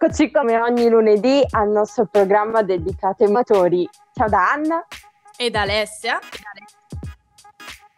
[0.00, 3.90] Eccoci come ogni lunedì al nostro programma dedicato ai motori.
[4.12, 4.86] Ciao da Anna
[5.36, 6.20] e da Alessia.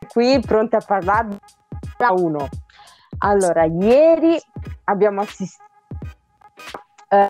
[0.09, 1.39] Qui pronti a parlare
[1.99, 2.49] da uno.
[3.19, 4.41] Allora, ieri
[4.85, 5.63] abbiamo assistito
[7.11, 7.29] eh,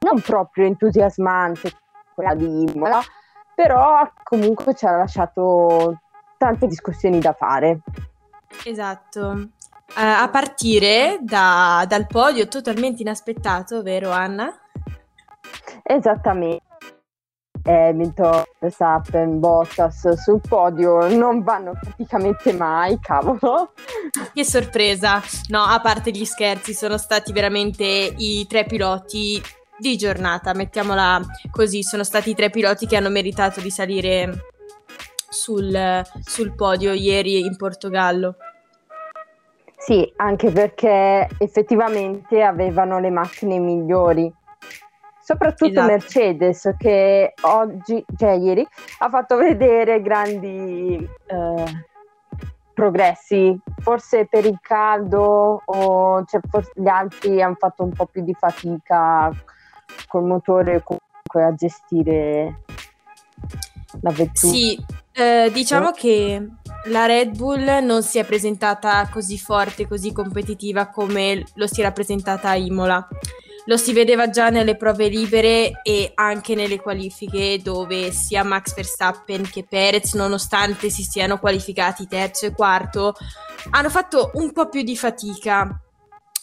[0.00, 1.72] non proprio entusiasmante
[2.14, 3.00] quella di Imola,
[3.54, 5.98] però comunque ci ha lasciato
[6.36, 7.80] tante discussioni da fare.
[8.66, 9.52] Esatto.
[9.90, 14.52] Uh, a partire da, dal podio totalmente inaspettato, vero Anna?
[15.82, 16.68] Esattamente.
[17.62, 23.72] Hamilton, Verstappen, Bottas sul podio non vanno praticamente mai, cavolo.
[24.32, 25.22] Che sorpresa!
[25.48, 29.40] No, a parte gli scherzi, sono stati veramente i tre piloti
[29.78, 31.20] di giornata, mettiamola
[31.50, 34.46] così, sono stati i tre piloti che hanno meritato di salire
[35.28, 38.36] sul, sul podio ieri in Portogallo.
[39.80, 44.30] Sì, anche perché effettivamente avevano le macchine migliori.
[45.22, 45.86] Soprattutto esatto.
[45.86, 48.66] Mercedes che oggi, cioè ieri,
[48.98, 51.64] ha fatto vedere grandi eh,
[52.74, 53.58] progressi.
[53.78, 56.40] Forse per il caldo o cioè,
[56.74, 59.30] gli altri hanno fatto un po' più di fatica
[60.08, 62.64] col motore comunque a gestire
[64.02, 64.52] la vettura.
[64.52, 64.78] Sì,
[65.12, 65.92] eh, diciamo no?
[65.92, 66.48] che
[66.86, 71.92] la Red Bull non si è presentata così forte, così competitiva come lo si era
[71.92, 73.06] presentata a Imola.
[73.66, 79.48] Lo si vedeva già nelle prove libere e anche nelle qualifiche dove sia Max Verstappen
[79.48, 83.14] che Perez, nonostante si siano qualificati terzo e quarto,
[83.70, 85.78] hanno fatto un po' più di fatica.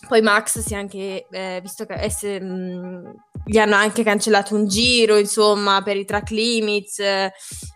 [0.07, 4.67] Poi Max si è anche, eh, visto che esse, mh, gli hanno anche cancellato un
[4.67, 7.01] giro, insomma, per i track limits.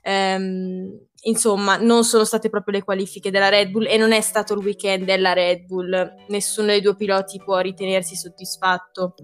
[0.03, 4.53] Ehm, insomma, non sono state proprio le qualifiche della Red Bull e non è stato
[4.53, 6.15] il weekend della Red Bull.
[6.29, 9.15] Nessuno dei due piloti può ritenersi soddisfatto.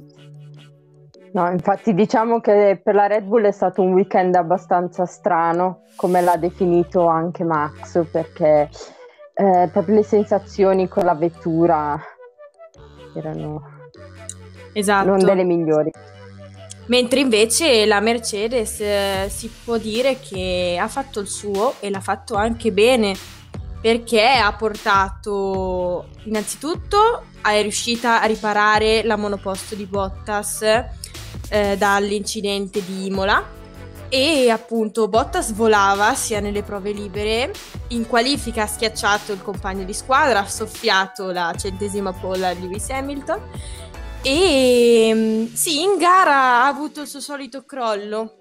[1.34, 6.22] No, infatti diciamo che per la Red Bull è stato un weekend abbastanza strano, come
[6.22, 8.70] l'ha definito anche Max, perché
[9.34, 12.00] eh, proprio le sensazioni con la vettura
[13.14, 13.62] erano
[14.74, 15.10] esatto.
[15.10, 15.92] non delle migliori.
[16.88, 22.00] Mentre invece la Mercedes eh, si può dire che ha fatto il suo e l'ha
[22.00, 23.16] fatto anche bene
[23.82, 30.62] perché ha portato innanzitutto è riuscita a riparare la monoposto di Bottas
[31.50, 33.56] eh, dall'incidente di Imola.
[34.10, 37.52] E appunto Bottas volava sia nelle prove libere,
[37.90, 42.90] in qualifica ha schiacciato il compagno di squadra, ha soffiato la centesima pole a Lewis
[42.90, 43.42] Hamilton
[44.30, 48.36] e mm, sì, in gara ha avuto il suo solito crollo,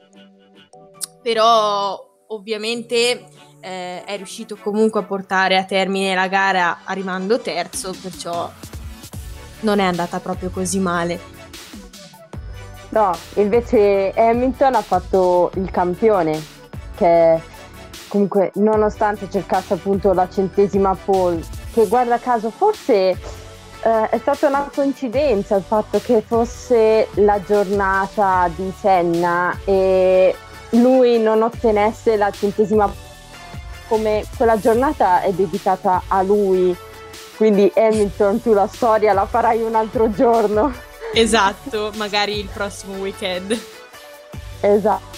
[1.23, 1.97] però
[2.29, 3.25] ovviamente
[3.61, 8.51] eh, è riuscito comunque a portare a termine la gara arrivando terzo, perciò
[9.61, 11.21] non è andata proprio così male.
[12.89, 16.45] No, invece Hamilton ha fatto il campione,
[16.97, 17.41] che
[18.09, 23.45] comunque nonostante cercasse appunto la centesima pole, che guarda caso forse
[23.87, 30.35] eh, è stata una coincidenza il fatto che fosse la giornata di Senna e
[30.71, 32.93] lui non ottenesse la centesima
[33.87, 36.77] come quella giornata è dedicata a lui.
[37.37, 40.73] Quindi Hamilton tu la storia la farai un altro giorno.
[41.15, 43.57] Esatto magari il prossimo weekend.
[44.63, 45.17] Esatto.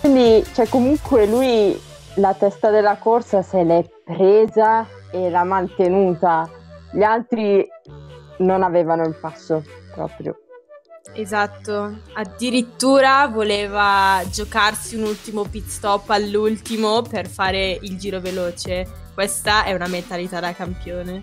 [0.00, 1.80] Quindi cioè comunque lui
[2.14, 6.50] la testa della corsa se l'è presa e l'ha mantenuta
[6.92, 7.66] gli altri
[8.38, 9.62] non avevano il passo
[9.92, 10.38] proprio.
[11.14, 18.86] Esatto, addirittura voleva giocarsi un ultimo pit stop all'ultimo per fare il giro veloce.
[19.14, 21.22] Questa è una mentalità da campione.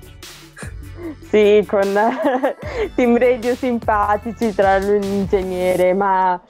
[1.29, 1.81] Sì, con
[2.95, 6.41] team radio simpatici tra lui e l'ingegnere, ma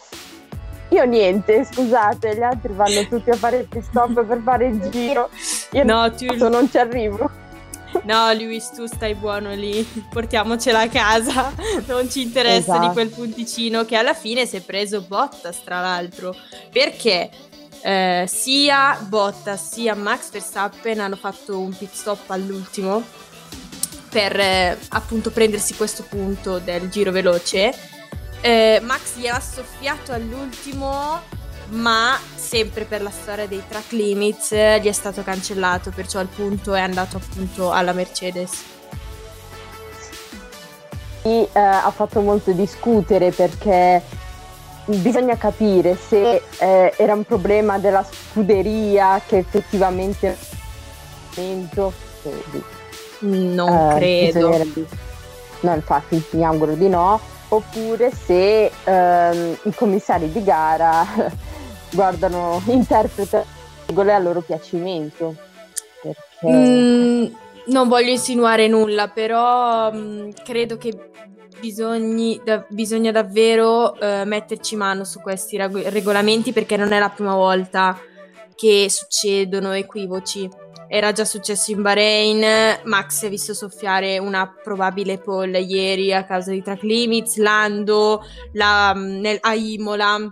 [0.89, 4.79] io niente, scusate, gli altri vanno tutti a fare il pit stop per fare il
[4.91, 5.29] giro.
[5.71, 6.47] Io no, tu...
[6.47, 7.29] non ci arrivo.
[8.05, 11.51] No, Luis, tu stai buono lì, portiamocela a casa,
[11.87, 12.87] non ci interessa esatto.
[12.87, 16.35] di quel punticino che alla fine si è preso Bottas, tra l'altro,
[16.71, 17.31] perché
[17.81, 23.03] eh, sia Bottas sia Max Verstappen hanno fatto un pit stop all'ultimo
[24.09, 27.73] per eh, appunto prendersi questo punto del giro veloce.
[28.41, 31.21] Eh, Max gliel'ha soffiato all'ultimo
[31.69, 36.73] ma sempre per la storia dei track limits gli è stato cancellato, perciò il punto
[36.73, 38.63] è andato appunto alla Mercedes.
[41.21, 44.01] E, eh, ha fatto molto discutere perché
[44.85, 50.37] bisogna capire se eh, era un problema della scuderia che effettivamente
[53.19, 54.65] non eh, credo
[55.61, 57.19] no infatti mi auguro di no
[57.49, 61.05] oppure se ehm, i commissari di gara
[61.95, 65.35] guardano, interpretano le regole a loro piacimento.
[66.01, 66.47] Perché...
[66.47, 67.25] Mm,
[67.67, 71.09] non voglio insinuare nulla, però mh, mm, credo che
[71.59, 77.09] bisogni, da, bisogna davvero eh, metterci mano su questi reg- regolamenti perché non è la
[77.09, 77.97] prima volta
[78.53, 80.47] che succedono equivoci.
[80.87, 86.25] Era già successo in Bahrain, Max si è visto soffiare una probabile pole ieri a
[86.25, 90.31] causa di track limits, Lando la, nel, a Imola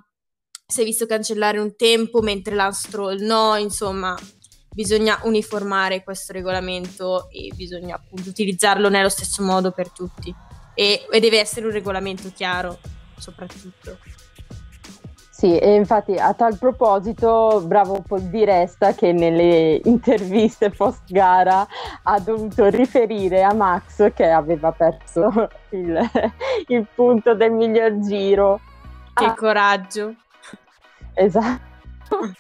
[0.66, 4.18] si è visto cancellare un tempo mentre Lance Stroll no, insomma
[4.74, 10.34] bisogna uniformare questo regolamento e bisogna appunto utilizzarlo nello stesso modo per tutti
[10.74, 12.80] e, e deve essere un regolamento chiaro
[13.18, 13.98] soprattutto.
[15.30, 21.68] Sì, e infatti a tal proposito, bravo Paul Di Resta che nelle interviste post gara
[22.04, 26.00] ha dovuto riferire a Max che aveva perso il,
[26.68, 28.62] il punto del miglior giro.
[29.14, 29.34] Che ah.
[29.34, 30.16] coraggio!
[31.14, 32.34] Esatto.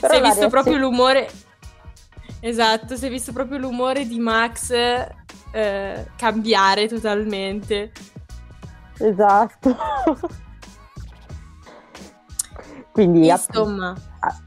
[0.00, 1.28] si è visto proprio l'umore.
[2.40, 4.70] Esatto, si è visto proprio l'umore di Max
[5.52, 7.92] eh, cambiare totalmente.
[8.98, 9.76] Esatto.
[12.92, 13.94] Quindi Insomma.
[14.20, 14.40] A,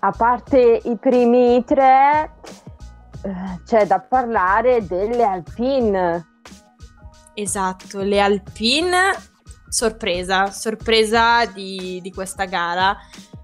[0.00, 2.32] a, parte i primi tre,
[3.22, 6.26] eh, c'è da parlare delle Alpine.
[7.34, 9.12] Esatto, le Alpine,
[9.72, 12.94] sorpresa, sorpresa di, di questa gara,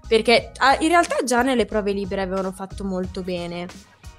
[0.07, 3.65] perché ah, in realtà già nelle prove libere avevano fatto molto bene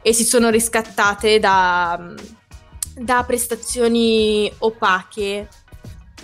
[0.02, 2.12] e si sono riscattate da,
[2.96, 5.48] da prestazioni opache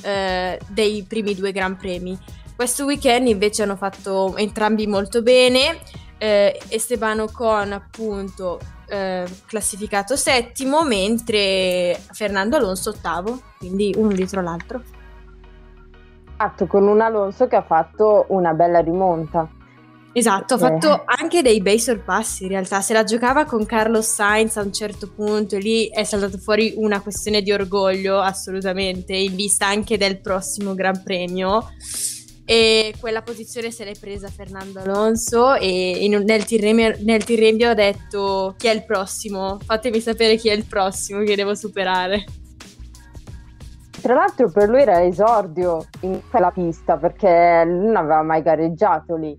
[0.01, 2.19] eh, dei primi due Gran Premi.
[2.57, 5.79] Questo weekend invece hanno fatto entrambi molto bene.
[6.19, 14.83] Eh, Esteban Ocon appunto eh, classificato settimo, mentre Fernando Alonso ottavo, quindi uno dietro l'altro.
[16.39, 19.49] Esatto, con un Alonso che ha fatto una bella rimonta.
[20.13, 24.57] Esatto, ha fatto anche dei bei sorpassi in realtà, se la giocava con Carlos Sainz
[24.57, 29.67] a un certo punto, lì è saltato fuori una questione di orgoglio assolutamente, in vista
[29.67, 31.69] anche del prossimo Gran Premio
[32.47, 37.75] e quella posizione se l'è presa Fernando Alonso e in, nel, tirrembio, nel tirrembio ha
[37.75, 42.25] detto chi è il prossimo, fatemi sapere chi è il prossimo che devo superare.
[44.01, 49.37] Tra l'altro per lui era esordio in quella pista perché non aveva mai gareggiato lì.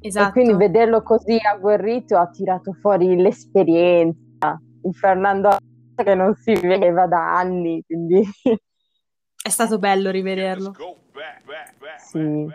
[0.00, 0.28] Esatto.
[0.28, 5.56] E quindi vederlo così agguerrito ha tirato fuori l'esperienza, il Fernando
[5.96, 8.22] che non si vedeva da anni, quindi...
[9.42, 10.72] È stato bello rivederlo.
[11.98, 12.46] Sì.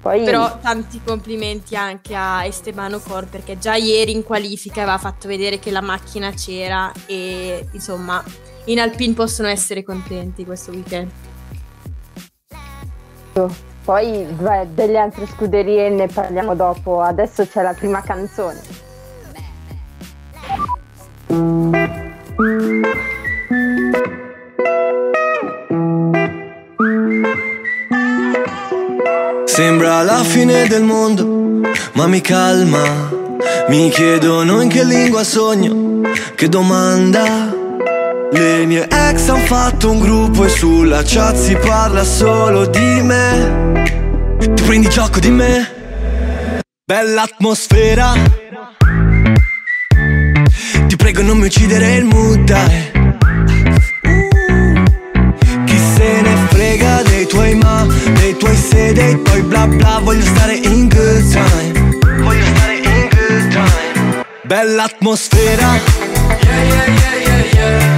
[0.00, 0.24] Poi...
[0.24, 5.58] Però tanti complimenti anche a Esteban Ocor perché già ieri in qualifica aveva fatto vedere
[5.58, 8.22] che la macchina c'era e insomma
[8.68, 11.10] in Alpine possono essere contenti questo weekend.
[13.84, 18.60] Poi beh, delle altre scuderie ne parliamo dopo, adesso c'è la prima canzone.
[29.44, 33.16] Sembra la fine del mondo, ma mi calma.
[33.68, 36.02] Mi chiedono in che lingua sogno,
[36.34, 37.47] che domanda.
[38.32, 43.86] Le mie ex han fatto un gruppo e sulla chat si parla solo di me.
[44.38, 46.62] Ti prendi gioco di me?
[46.84, 48.12] Bella atmosfera.
[50.86, 52.98] Ti prego non mi uccidere il mood, dai.
[57.28, 62.44] tuoi ma, dei tuoi se, dei tuoi bla bla Voglio stare in good time Voglio
[62.56, 65.80] stare in good time Bella atmosfera
[66.42, 67.97] Yeah yeah yeah yeah yeah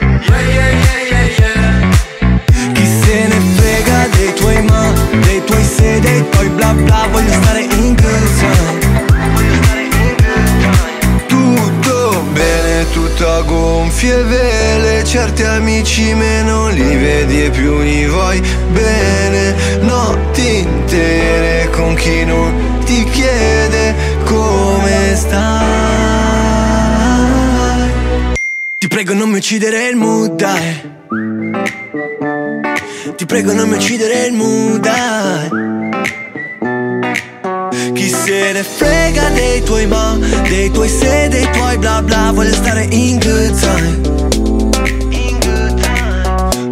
[18.31, 23.95] vuoi bene Notti intere con chi non ti chiede
[24.25, 25.39] come stai.
[28.77, 30.89] Ti prego non mi uccidere il mood, dai.
[33.15, 35.49] Ti prego non mi uccidere il mood, dai.
[37.93, 42.53] Chi se ne frega dei tuoi ma Dei tuoi se, dei tuoi bla bla Voglio
[42.53, 44.40] stare in good time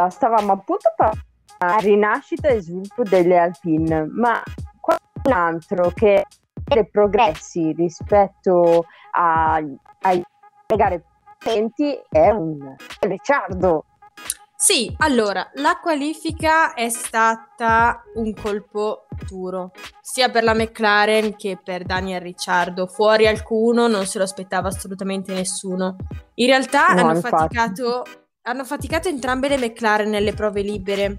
[0.00, 1.26] Allora, stavamo appunto parlando
[1.58, 4.42] della rinascita e sviluppo delle Alpine, ma
[4.80, 6.24] qualcun altro che
[6.64, 9.62] vede progressi rispetto a,
[10.00, 10.22] ai
[10.74, 11.04] gare
[11.38, 13.84] precedenti è un Ricciardo.
[14.56, 19.70] Sì, allora, la qualifica è stata un colpo duro,
[20.02, 22.86] sia per la McLaren che per Daniel Ricciardo.
[22.86, 25.96] Fuori alcuno non se lo aspettava assolutamente nessuno.
[26.34, 27.36] In realtà No, hanno, infatti.
[27.36, 28.02] faticato,
[28.42, 31.18] hanno faticato entrambe le McLaren nelle prove libere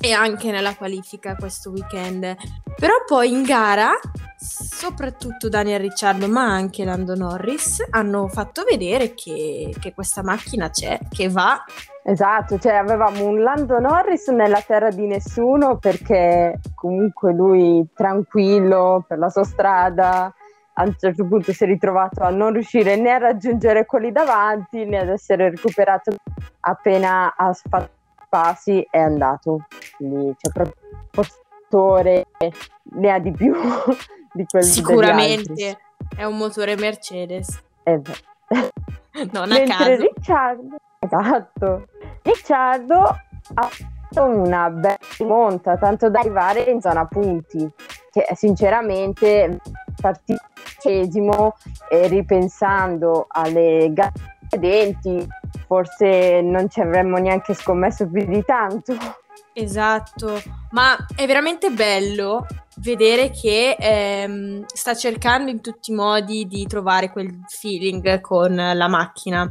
[0.00, 2.34] e anche nella qualifica questo weekend.
[2.76, 3.90] Però poi in gara,
[4.36, 10.98] soprattutto Daniel Ricciardo, ma anche Lando Norris, hanno fatto vedere che, che questa macchina c'è,
[11.10, 11.62] che va
[12.04, 19.18] Esatto, cioè avevamo un Lando Norris nella terra di nessuno perché comunque lui tranquillo per
[19.18, 20.34] la sua strada,
[20.74, 24.84] a un certo punto si è ritrovato a non riuscire né a raggiungere quelli davanti
[24.84, 26.14] né ad essere recuperato.
[26.60, 28.00] Appena ha fatto
[28.32, 29.66] passi è andato.
[29.98, 32.24] Quindi c'è proprio un postore,
[32.94, 33.52] ne ha di più
[34.32, 35.78] di degli Sicuramente.
[36.16, 38.00] è un motore Mercedes, Eh
[39.32, 40.02] non a Mentre caso.
[40.02, 41.88] Ricciardo, esatto,
[42.22, 43.02] Ricciardo
[43.54, 47.70] ha fatto una bella monta, tanto da arrivare in zona punti,
[48.10, 49.58] che sinceramente
[50.02, 51.56] partitesimo
[51.88, 54.12] e ripensando alle gare
[54.52, 55.26] precedenti
[55.66, 58.94] forse non ci avremmo neanche scommesso più di tanto.
[59.54, 66.66] Esatto, ma è veramente bello vedere che ehm, sta cercando in tutti i modi di
[66.66, 69.48] trovare quel feeling con la macchina.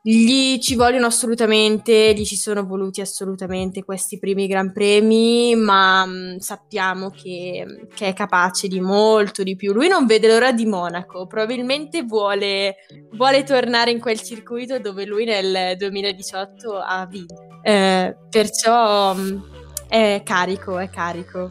[0.00, 6.38] Gli ci vogliono assolutamente, gli ci sono voluti assolutamente questi primi Gran Premi, ma mh,
[6.38, 9.72] sappiamo che, che è capace di molto di più.
[9.72, 12.76] Lui non vede l'ora di Monaco, probabilmente vuole,
[13.10, 17.34] vuole tornare in quel circuito dove lui nel 2018 ha vinto.
[17.62, 19.42] Eh, perciò mh,
[19.88, 21.50] è carico, è carico.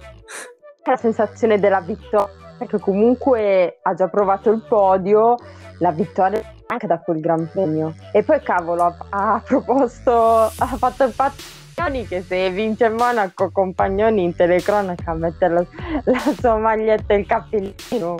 [0.85, 5.35] La sensazione della vittoria, perché comunque ha già provato il podio,
[5.79, 7.95] la vittoria anche da quel Gran Premio.
[8.11, 14.23] E poi cavolo, ha, ha proposto, ha fatto il Pagnoni che se vince Monaco Compagnoni
[14.23, 15.65] in telecronaca mette la,
[16.03, 18.17] la sua maglietta e il cappellino.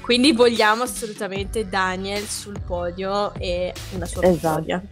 [0.00, 4.60] Quindi vogliamo assolutamente Daniel sul podio e una sua Esatto.
[4.60, 4.82] vittoria.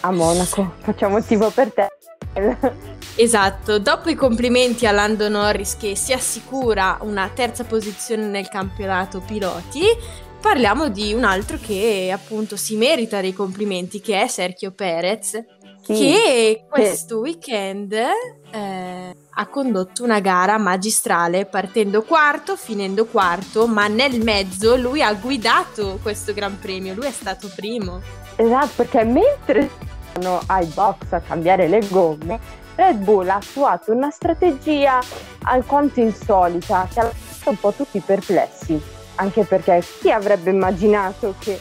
[0.00, 1.88] A Monaco, facciamo tipo per te.
[3.16, 9.20] Esatto, dopo i complimenti a Lando Norris che si assicura una terza posizione nel campionato
[9.20, 9.82] piloti,
[10.40, 15.44] parliamo di un altro che appunto si merita dei complimenti, che è Sergio Perez,
[15.82, 23.86] Sì, che questo weekend eh, ha condotto una gara magistrale partendo quarto, finendo quarto, ma
[23.86, 28.00] nel mezzo lui ha guidato questo Gran Premio, lui è stato primo.
[28.36, 29.70] Esatto, perché mentre
[30.14, 32.38] sono ai box a cambiare le gomme,
[32.74, 35.00] Red Bull ha attuato una strategia
[35.42, 38.80] alquanto insolita che ha lasciato un po' tutti perplessi,
[39.20, 41.60] anche perché chi avrebbe immaginato che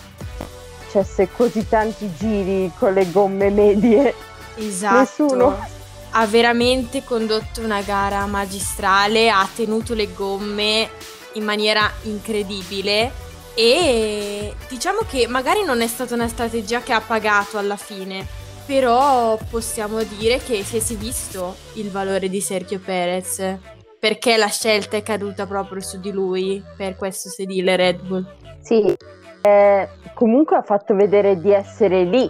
[0.80, 4.16] facesse così tanti giri con le gomme medie?
[4.56, 5.00] Esatto.
[5.00, 5.68] Nessuno.
[6.12, 10.90] Ha veramente condotto una gara magistrale, ha tenuto le gomme
[11.34, 13.12] in maniera incredibile
[13.54, 18.26] e diciamo che magari non è stata una strategia che ha pagato alla fine,
[18.66, 23.58] però possiamo dire che si è visto il valore di Sergio Perez
[24.00, 28.26] perché la scelta è caduta proprio su di lui per questo sedile Red Bull.
[28.62, 28.96] Sì,
[29.42, 32.30] eh, comunque ha fatto vedere di essere lì.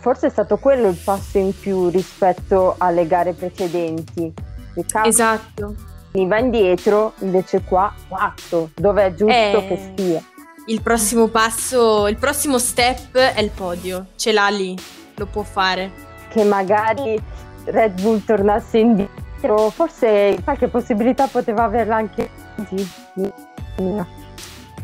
[0.00, 4.32] Forse è stato quello il passo in più rispetto alle gare precedenti.
[4.74, 5.74] Riccardo Esatto.
[6.12, 9.66] va indietro, invece qua quarto, dove è giusto Eh.
[9.68, 10.22] che stia.
[10.68, 14.74] Il prossimo passo, il prossimo step è il podio, ce l'ha lì,
[15.16, 15.90] lo può fare.
[16.30, 17.20] Che magari
[17.64, 19.24] Red Bull tornasse indietro
[19.70, 22.88] forse qualche possibilità poteva averla anche così.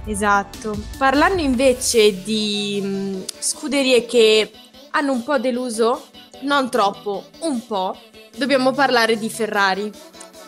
[0.05, 0.77] Esatto.
[0.99, 4.51] Parlando invece di mm, scuderie che
[4.91, 6.09] hanno un po' deluso,
[6.43, 7.97] non troppo, un po',
[8.37, 9.91] dobbiamo parlare di Ferrari.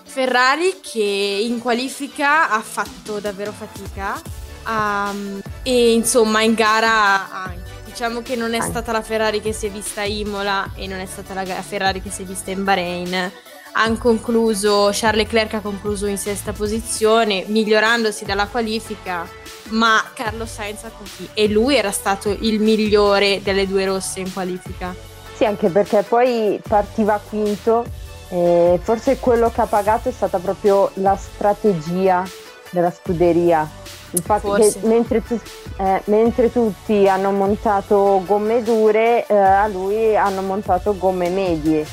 [0.05, 1.01] Ferrari che
[1.43, 4.21] in qualifica ha fatto davvero fatica
[4.67, 7.73] um, e insomma in gara anche.
[7.85, 10.99] Diciamo che non è stata la Ferrari che si è vista a Imola e non
[10.99, 13.33] è stata la Ferrari che si è vista in Bahrain.
[13.77, 19.29] Han concluso, Charles Leclerc ha concluso in sesta posizione, migliorandosi dalla qualifica,
[19.71, 24.33] ma Carlo Sainz ha così e lui era stato il migliore delle due rosse in
[24.33, 24.95] qualifica.
[25.35, 27.85] Sì, anche perché poi partiva quinto
[28.29, 32.25] e forse quello che ha pagato è stata proprio la strategia
[32.71, 33.69] della scuderia.
[34.11, 35.41] Infatti, mentre, tu,
[35.79, 41.85] eh, mentre, tutti hanno montato gomme dure, eh, a lui hanno montato gomme medie,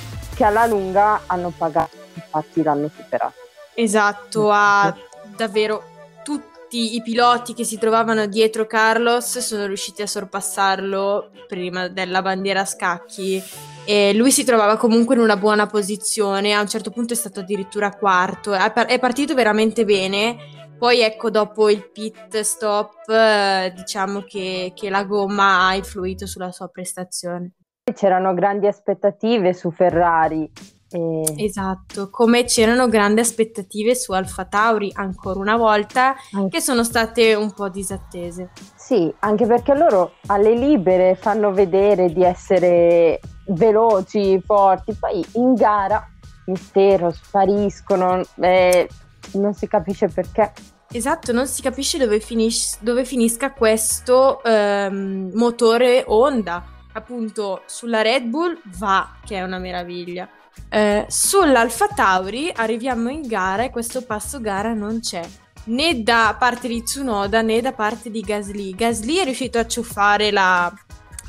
[0.42, 3.36] che alla lunga hanno pagato, infatti l'hanno superato.
[3.76, 4.92] Esatto, ha
[5.36, 5.84] davvero
[6.24, 12.62] tutti i piloti che si trovavano dietro Carlos sono riusciti a sorpassarlo prima della bandiera
[12.62, 13.40] a scacchi
[13.86, 17.42] e lui si trovava comunque in una buona posizione, a un certo punto è stato
[17.42, 24.72] addirittura quarto, è partito veramente bene poi ecco, dopo il pit stop, eh, diciamo che,
[24.76, 27.52] che la gomma ha influito sulla sua prestazione.
[27.84, 30.50] C'erano grandi aspettative su Ferrari.
[30.92, 31.24] E...
[31.38, 36.58] Esatto, come c'erano grandi aspettative su Alfa Tauri ancora una volta, anche...
[36.58, 38.52] che sono state un po' disattese.
[38.76, 46.08] Sì, anche perché loro alle libere fanno vedere di essere veloci, forti, poi in gara
[46.46, 48.88] mistero, spariscono, eh,
[49.34, 50.52] non si capisce perché.
[50.92, 56.64] Esatto, non si capisce dove, finis- dove finisca questo ehm, motore Honda.
[56.94, 60.28] Appunto, sulla Red Bull va, che è una meraviglia.
[60.70, 65.26] Eh, sull'Alfa Tauri arriviamo in gara e questo passo gara non c'è
[65.66, 68.74] né da parte di Tsunoda né da parte di Gasly.
[68.74, 70.72] Gasly è riuscito a ciuffare la,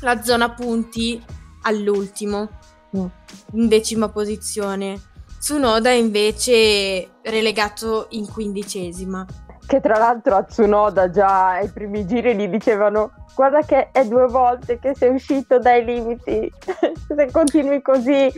[0.01, 1.21] la zona punti
[1.63, 2.49] all'ultimo,
[2.95, 3.05] mm.
[3.53, 4.99] in decima posizione.
[5.39, 9.25] Tsunoda invece relegato in quindicesima
[9.65, 14.27] che tra l'altro a Tsunoda già ai primi giri gli dicevano guarda che è due
[14.27, 16.51] volte che sei uscito dai limiti,
[17.07, 18.31] se continui così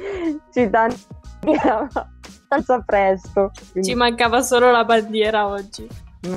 [0.51, 0.95] ci danno
[2.55, 3.51] abbastanza presto.
[3.71, 3.89] Quindi...
[3.89, 5.87] Ci mancava solo la bandiera oggi.
[6.27, 6.35] Mm.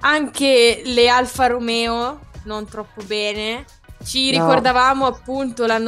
[0.00, 3.64] Anche le Alfa Romeo non troppo bene.
[4.02, 4.44] Ci no.
[4.44, 5.78] ricordavamo appunto la,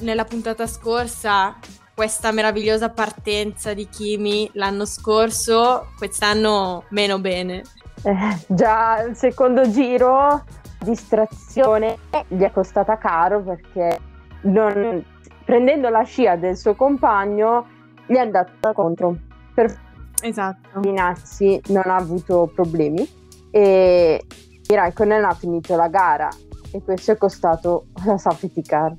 [0.00, 1.56] nella puntata scorsa
[1.94, 7.62] questa meravigliosa partenza di Kimi l'anno scorso, quest'anno meno bene.
[8.02, 10.44] Eh, già il secondo giro,
[10.80, 13.98] distrazione, gli è costata caro perché
[14.42, 15.04] non,
[15.44, 17.66] prendendo la scia del suo compagno
[18.06, 19.16] gli è andata contro.
[19.54, 19.74] Per
[20.22, 20.80] esatto.
[20.80, 23.08] Minazzi non ha avuto problemi
[23.50, 24.24] e
[24.66, 26.28] Raikkonen ha finito la gara
[26.72, 28.94] e questo è costato la safety car.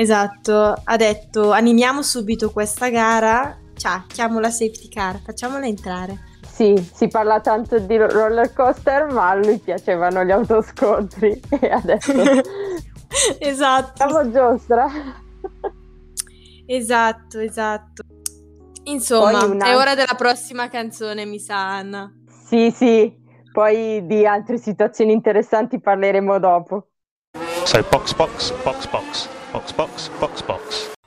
[0.00, 6.20] Esatto, ha detto animiamo subito questa gara, ciao, chiamo la safety car, facciamola entrare.
[6.46, 12.12] Sì, si parla tanto di roller coaster, ma a lui piacevano gli autoscontri e adesso...
[13.40, 13.92] esatto.
[13.96, 14.86] Siamo giostra.
[16.64, 18.04] esatto, esatto.
[18.84, 19.66] Insomma, una...
[19.66, 22.08] è ora della prossima canzone, mi sa Anna.
[22.46, 23.12] Sì, sì,
[23.50, 26.86] poi di altre situazioni interessanti parleremo dopo.
[27.64, 29.37] So, box, box, box, box.
[29.52, 30.97] Box, box, box, box.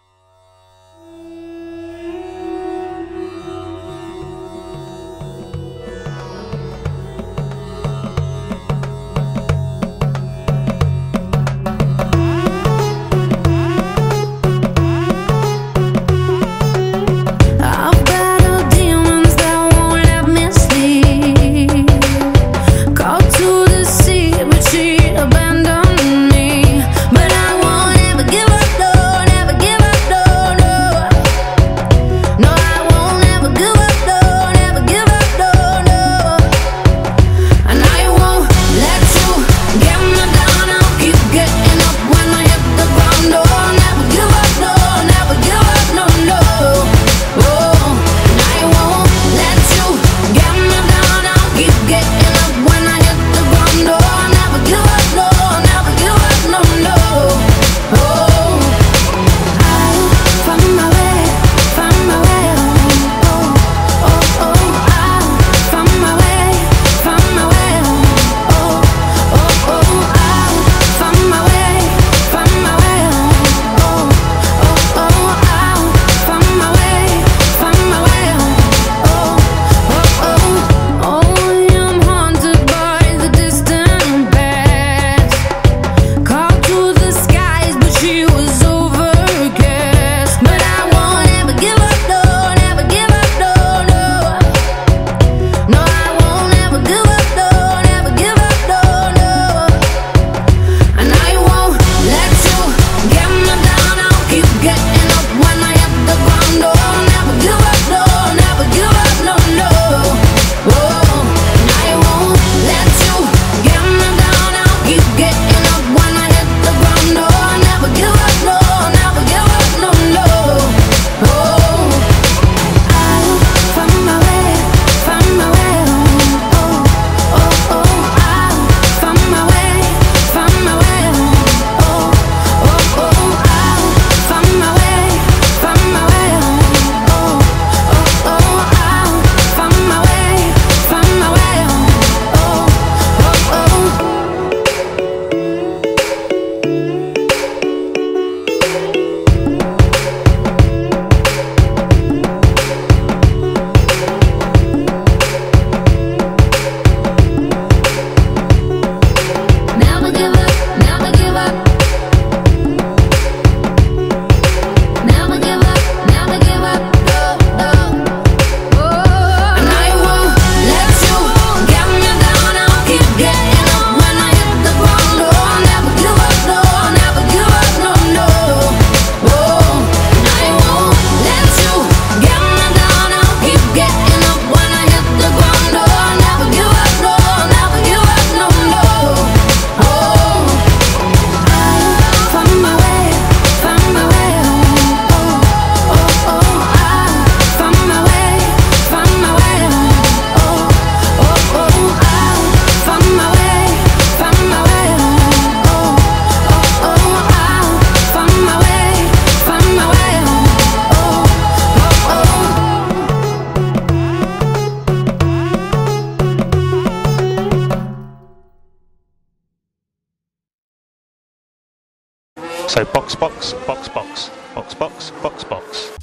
[222.72, 225.94] So box, box, box, box, box, box, box, box.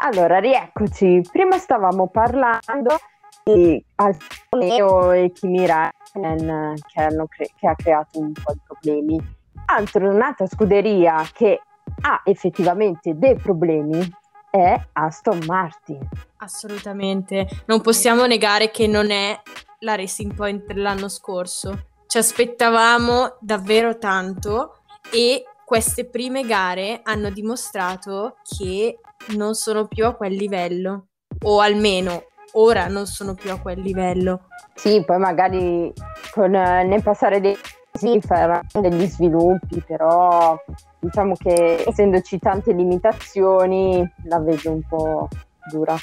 [0.00, 1.22] Allora, rieccoci.
[1.30, 2.98] Prima stavamo parlando
[3.44, 9.36] di Alfonso Leo e Kimi Raikkonen che, cre- che, ha creato un po' di problemi.
[9.66, 11.60] Altro, un'altra scuderia che
[12.00, 14.10] ha effettivamente dei problemi
[14.50, 16.00] è Aston Martin.
[16.38, 17.46] Assolutamente.
[17.66, 19.40] Non possiamo negare che non è
[19.78, 21.90] la Racing Point dell'anno scorso.
[22.08, 24.80] Ci aspettavamo davvero tanto
[25.12, 29.00] e queste prime gare hanno dimostrato che
[29.36, 31.08] non sono più a quel livello,
[31.42, 34.48] o almeno ora non sono più a quel livello.
[34.74, 35.92] Sì, poi magari
[36.30, 37.54] con eh, nel passare dei
[37.92, 40.58] sì, faranno degli sviluppi, però
[41.00, 45.28] diciamo che essendoci tante limitazioni la vedo un po'
[45.70, 45.98] dura.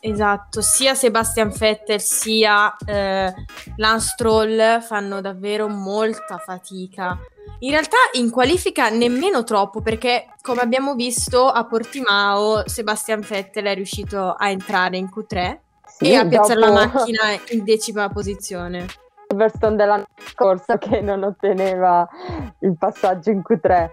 [0.00, 3.32] Esatto, sia Sebastian Vettel sia eh,
[3.76, 7.16] Lance Stroll fanno davvero molta fatica.
[7.60, 13.74] In realtà in qualifica nemmeno troppo perché come abbiamo visto a Portimao Sebastian Vettel è
[13.74, 16.72] riuscito a entrare in Q3 sì, e a piazzare dopo...
[16.72, 18.86] la macchina in decima posizione.
[19.28, 22.06] Silverstone dell'anno scorso che non otteneva
[22.60, 23.90] il passaggio in Q3.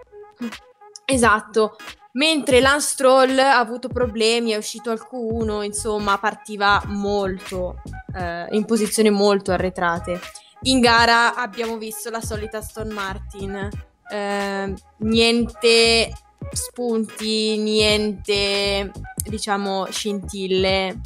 [1.04, 1.76] Esatto,
[2.12, 7.80] mentre Lance Stroll ha avuto problemi, è uscito al Q1, insomma partiva molto,
[8.14, 10.20] eh, in posizioni molto arretrate.
[10.64, 13.68] In gara abbiamo visto la solita Aston Martin,
[14.10, 16.12] eh, niente
[16.52, 18.92] spunti, niente
[19.24, 21.00] diciamo scintille,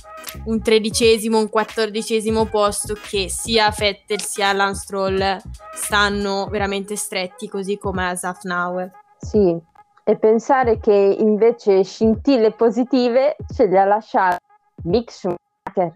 [0.44, 5.40] un tredicesimo, un quattordicesimo posto che sia Vettel sia Lance Stroll
[5.74, 8.90] stanno veramente stretti così come a Zafnauer.
[9.18, 9.58] Sì,
[10.04, 14.38] e pensare che invece scintille positive ce le ha lasciate
[14.84, 15.92] Mick Schumacher.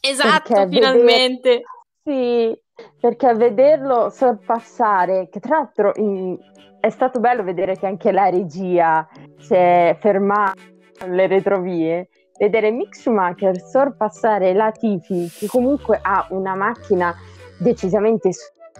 [0.00, 1.62] Esatto, finalmente.
[2.04, 2.52] Vedere...
[2.52, 2.60] Sì,
[3.00, 6.36] perché a vederlo sorpassare, che tra l'altro in...
[6.80, 10.60] è stato bello vedere che anche la regia si è fermata
[11.00, 12.08] alle retrovie
[12.40, 17.14] vedere Mick Schumacher sorpassare la Tifi, che comunque ha una macchina
[17.58, 18.30] decisamente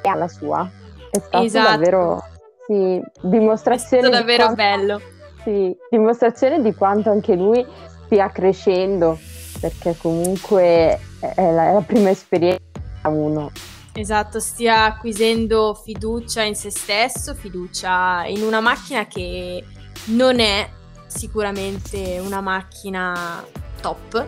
[0.02, 0.66] alla sua,
[1.10, 1.68] è stato esatto.
[1.68, 2.24] davvero
[2.66, 4.06] sì, dimostrazione.
[4.06, 5.00] È davvero quanto, bello.
[5.42, 7.66] Sì, dimostrazione di quanto anche lui
[8.06, 9.18] stia crescendo,
[9.60, 12.62] perché comunque è la, è la prima esperienza
[13.08, 13.50] uno.
[13.92, 19.64] Esatto, stia acquisendo fiducia in se stesso, fiducia in una macchina che
[20.07, 20.68] non è
[21.07, 23.44] sicuramente una macchina
[23.81, 24.26] top,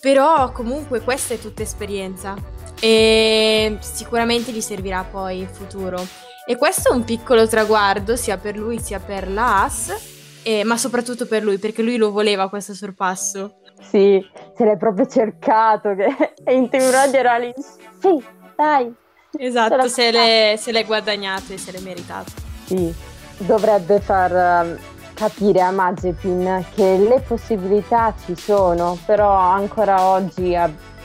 [0.00, 2.34] però comunque questa è tutta esperienza
[2.80, 6.04] e sicuramente gli servirà poi in futuro.
[6.44, 10.76] E questo è un piccolo traguardo sia per lui sia per la AS, eh, ma
[10.76, 13.58] soprattutto per lui perché lui lo voleva questo sorpasso.
[13.80, 14.20] Sì,
[14.56, 16.06] se l'è proprio cercato che
[16.52, 17.52] in Radio era lì.
[18.00, 18.94] Sì, dai.
[19.38, 22.30] Esatto, se, l'è, se l'è guadagnato e se l'è meritato.
[22.66, 22.94] Sì,
[23.38, 24.78] dovrebbe far um,
[25.14, 30.52] capire a Mazepin che le possibilità ci sono, però ancora oggi,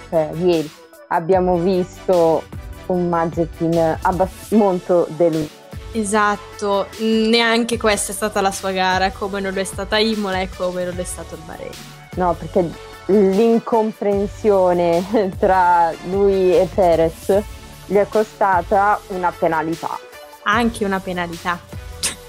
[0.09, 0.69] cioè ieri,
[1.07, 2.43] abbiamo visto
[2.87, 5.55] un Mazepin abbast- molto deluso.
[5.93, 10.83] Esatto, neanche questa è stata la sua gara, come non è stata Imola e come
[10.83, 11.71] non è stato il Bahrain.
[12.15, 12.69] No, perché
[13.07, 17.43] l'incomprensione tra lui e Perez
[17.85, 19.99] gli è costata una penalità.
[20.43, 21.59] Anche una penalità.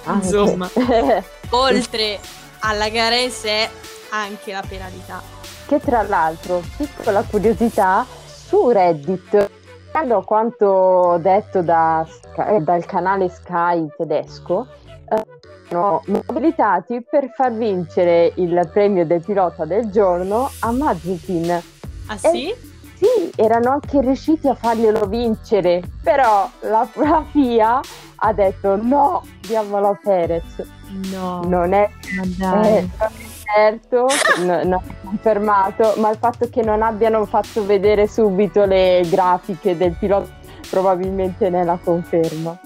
[0.04, 0.26] Anche.
[0.26, 0.70] Insomma.
[1.50, 2.18] oltre
[2.60, 3.68] alla gara in sé
[4.10, 5.20] anche la penalità.
[5.66, 9.50] Che tra l'altro, piccola curiosità, su Reddit,
[9.92, 12.06] a quanto detto da,
[12.60, 14.87] dal canale Sky tedesco, eh,
[15.68, 21.62] sono mobilitati per far vincere il premio del pilota del giorno a Mazepin.
[22.06, 22.48] Ah sì?
[22.48, 22.56] E,
[22.94, 27.80] sì, erano anche riusciti a farglielo vincere, però la, la FIA
[28.16, 30.66] ha detto no, diamolo a Perez.
[31.12, 31.42] No.
[31.44, 31.88] Non è,
[32.64, 32.88] eh,
[33.44, 34.06] certo,
[34.44, 39.92] no, no, confermato, ma il fatto che non abbiano fatto vedere subito le grafiche del
[39.92, 40.36] pilota
[40.68, 42.58] probabilmente ne è la conferma.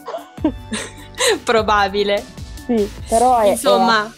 [1.44, 2.41] Probabile.
[2.76, 3.48] Sì, però è...
[3.48, 4.12] Insomma...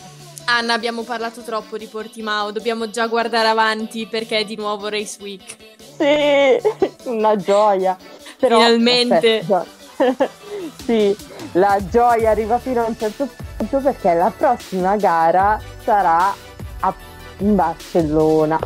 [0.47, 5.17] Anna, abbiamo parlato troppo di Portimao, dobbiamo già guardare avanti perché è di nuovo Race
[5.23, 5.57] Week.
[5.97, 7.97] Sì, una gioia.
[8.38, 9.38] Però, Finalmente.
[9.38, 9.64] Aspetta,
[10.85, 11.17] sì,
[11.53, 16.35] la gioia arriva fino a un certo punto perché la prossima gara sarà
[16.81, 16.95] a
[17.38, 18.59] in Barcellona.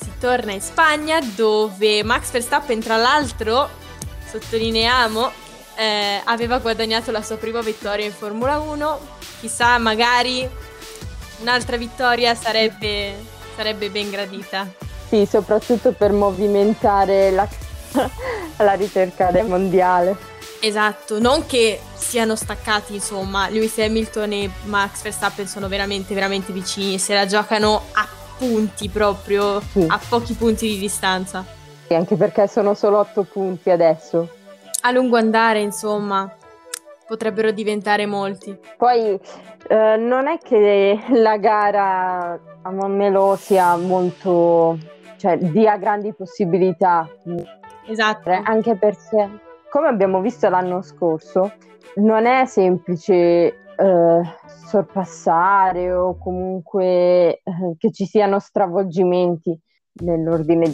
[0.00, 3.68] Si torna in Spagna dove Max Verstappen, tra l'altro,
[4.28, 5.30] sottolineiamo,
[5.76, 8.98] eh, aveva guadagnato la sua prima vittoria in Formula 1.
[9.40, 10.48] Chissà, magari
[11.40, 13.14] un'altra vittoria sarebbe,
[13.54, 14.66] sarebbe ben gradita.
[15.08, 17.46] Sì, soprattutto per movimentare la,
[18.58, 20.34] la ricerca del mondiale.
[20.60, 23.48] Esatto, non che siano staccati, insomma.
[23.48, 28.06] Lewis Hamilton e Max Verstappen sono veramente, veramente vicini, se la giocano a
[28.38, 29.84] punti proprio, sì.
[29.86, 31.44] a pochi punti di distanza.
[31.86, 34.35] E anche perché sono solo otto punti adesso.
[34.82, 36.32] A lungo andare, insomma,
[37.06, 38.56] potrebbero diventare molti.
[38.76, 39.18] Poi
[39.68, 44.78] eh, non è che la gara a Montmelò sia molto,
[45.16, 47.08] cioè dia grandi possibilità.
[47.86, 48.30] Esatto.
[48.30, 51.52] Anche perché, come abbiamo visto l'anno scorso,
[51.96, 53.14] non è semplice
[53.76, 54.20] eh,
[54.66, 57.42] sorpassare o comunque eh,
[57.78, 59.58] che ci siano stravolgimenti
[60.02, 60.70] nell'ordine.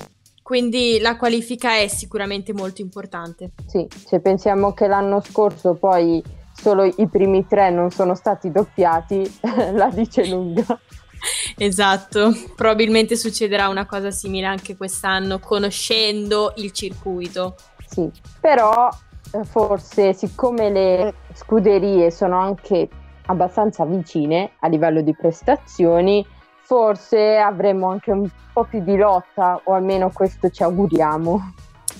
[0.52, 3.52] Quindi la qualifica è sicuramente molto importante.
[3.66, 9.38] Sì, se pensiamo che l'anno scorso poi solo i primi tre non sono stati doppiati,
[9.72, 10.62] la dice lunga.
[11.56, 17.54] Esatto, probabilmente succederà una cosa simile anche quest'anno, conoscendo il circuito.
[17.86, 18.90] Sì, però
[19.32, 22.90] eh, forse siccome le scuderie sono anche
[23.26, 26.26] abbastanza vicine a livello di prestazioni,
[26.72, 31.52] forse avremo anche un po' più di lotta, o almeno questo ci auguriamo.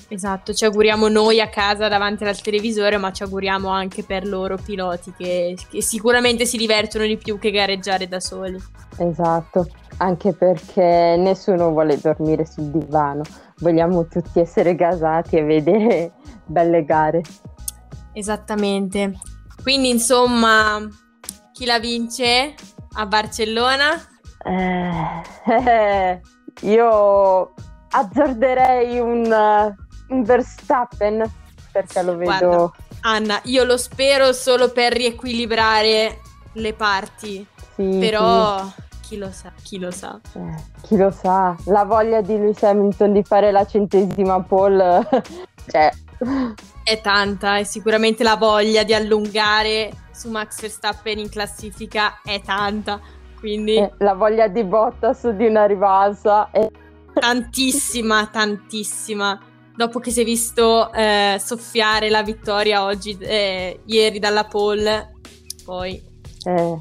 [0.09, 4.57] Esatto, ci auguriamo noi a casa davanti al televisore, ma ci auguriamo anche per loro
[4.57, 8.59] piloti che, che sicuramente si divertono di più che gareggiare da soli.
[8.97, 13.25] Esatto, anche perché nessuno vuole dormire sul divano,
[13.59, 16.13] vogliamo tutti essere gasati e vedere
[16.49, 17.21] belle gare.
[18.15, 19.19] Esattamente.
[19.63, 20.79] Quindi insomma,
[21.53, 22.55] chi la vince
[22.95, 24.07] a Barcellona?
[24.44, 26.20] Eh,
[26.62, 27.55] io
[27.90, 29.74] azzarderei un,
[30.09, 31.31] un, Verstappen
[31.70, 32.24] perché lo vedo.
[32.24, 36.20] Guarda, Anna, io lo spero solo per riequilibrare
[36.55, 37.46] le parti.
[37.74, 38.72] Sì, però sì.
[39.00, 40.20] chi lo sa, chi lo sa.
[40.35, 45.09] Eh, chi lo sa, la voglia di Lewis Hamilton di fare la centesima pole,
[45.70, 45.90] cioè
[46.85, 53.00] è tanta e sicuramente la voglia di allungare su Max Verstappen in classifica è tanta.
[53.42, 56.70] Quindi eh, la voglia di Bottas di una rivalsa è
[57.12, 59.37] tantissima, tantissima.
[59.74, 65.16] Dopo che si è visto eh, soffiare la vittoria oggi, eh, ieri dalla pole,
[65.64, 66.00] poi.
[66.44, 66.78] Eh.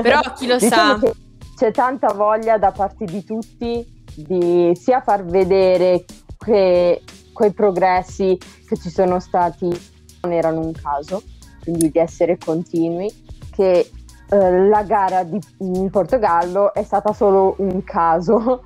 [0.00, 1.12] Però chi lo diciamo sa.
[1.56, 6.06] C'è tanta voglia da parte di tutti di sia far vedere
[6.38, 7.02] che
[7.34, 9.68] quei progressi che ci sono stati
[10.22, 11.22] non erano un caso,
[11.62, 13.12] quindi di essere continui,
[13.54, 13.90] che
[14.32, 18.62] eh, la gara di, in Portogallo è stata solo un caso.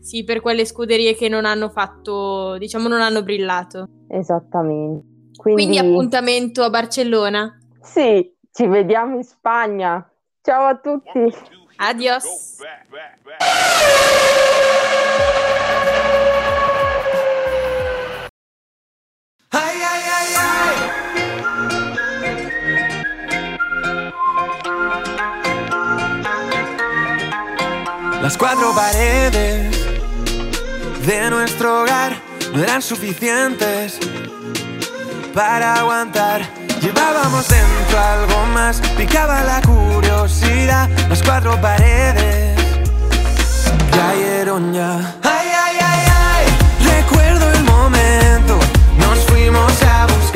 [0.00, 3.88] Sì, per quelle scuderie che non hanno fatto, diciamo, non hanno brillato.
[4.08, 5.32] Esattamente.
[5.36, 7.58] Quindi, Quindi appuntamento a Barcellona?
[7.82, 10.08] Sì, ci vediamo in Spagna.
[10.40, 11.34] Ciao a tutti.
[11.76, 12.58] Adios.
[28.22, 29.74] Las cuatro paredes
[31.06, 32.14] de nuestro hogar
[32.52, 33.98] no eran suficientes
[35.32, 36.42] para aguantar.
[36.82, 40.90] Llevábamos dentro algo más, picaba la curiosidad.
[41.08, 42.58] Las cuatro paredes
[43.90, 44.96] cayeron ya.
[45.22, 47.00] ¡Ay, ay, ay, ay!
[47.00, 48.58] Recuerdo el momento,
[48.98, 50.29] nos fuimos a buscar.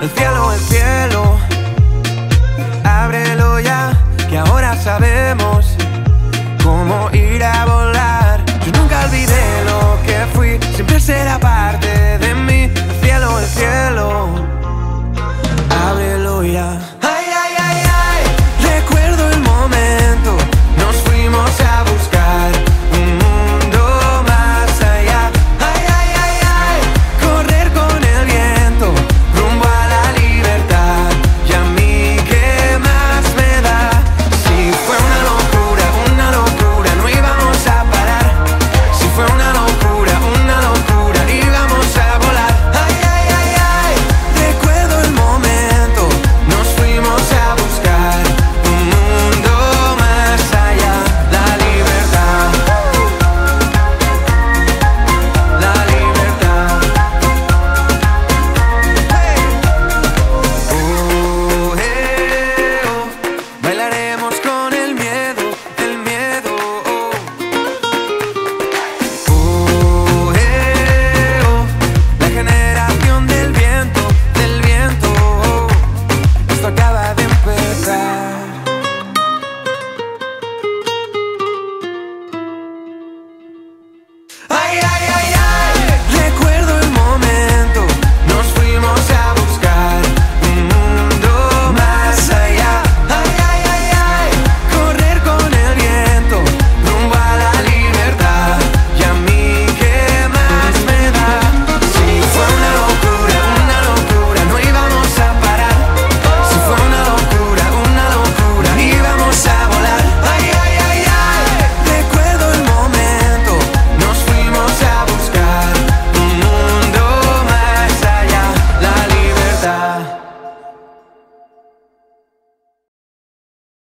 [0.00, 1.38] El cielo el cielo,
[2.84, 3.92] ábrelo ya,
[4.30, 5.66] que ahora sabemos
[6.62, 8.44] cómo ir a volar.
[8.64, 11.87] Yo nunca olvidé lo que fui, siempre será parte